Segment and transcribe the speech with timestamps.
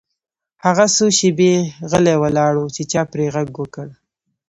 [0.65, 1.53] هغه څو شیبې
[1.89, 3.87] غلی ولاړ و چې چا پرې غږ وکړ